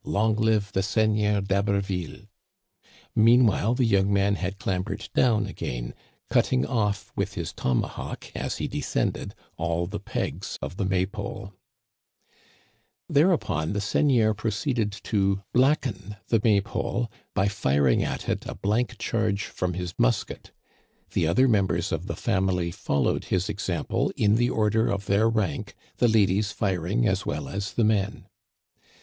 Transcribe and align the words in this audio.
Long 0.03 0.35
live 0.35 0.71
the 0.71 0.81
Seigneur 0.81 1.41
d'Haberville!" 1.41 2.21
Meanwhile 3.15 3.75
the 3.75 3.85
young 3.85 4.11
man 4.11 4.33
had 4.33 4.57
clambered 4.57 5.07
down 5.13 5.45
again, 5.45 5.93
cutting 6.27 6.65
off 6.65 7.11
with 7.15 7.35
his 7.35 7.53
tomahawk 7.53 8.35
as 8.35 8.57
he 8.57 8.67
descended 8.67 9.35
all 9.57 9.85
the 9.85 9.99
pegs 9.99 10.57
of 10.59 10.77
the 10.77 10.85
May 10.85 11.05
pole. 11.05 11.53
Digitized 11.53 12.33
by 12.33 12.33
VjOOQIC 12.33 12.33
THE 12.33 12.57
MAY 12.57 12.81
FEAST, 12.81 12.97
i 12.97 12.97
ig 13.13 13.15
Thereupon 13.15 13.73
the 13.73 13.79
seigneur 13.81 14.33
proceeded 14.33 14.91
to 15.03 15.43
blacken 15.53 16.15
the 16.29 16.41
May 16.43 16.61
pole 16.61 17.11
by 17.35 17.47
firing 17.47 18.03
at 18.03 18.27
it 18.27 18.47
a 18.47 18.55
blank 18.55 18.97
charge 18.97 19.43
from 19.43 19.75
his 19.75 19.93
musket. 19.99 20.49
The 21.13 21.27
other 21.27 21.47
members 21.47 21.91
of 21.91 22.07
the 22.07 22.15
family 22.15 22.71
followed 22.71 23.25
his 23.25 23.47
example 23.49 24.11
in 24.17 24.37
the 24.37 24.49
order 24.49 24.87
of 24.87 25.05
their 25.05 25.29
rank, 25.29 25.75
the 25.97 26.07
ladies 26.07 26.51
firing 26.51 27.07
as 27.07 27.23
well 27.23 27.47
as 27.47 27.73
the 27.73 27.83
men. 27.83 28.25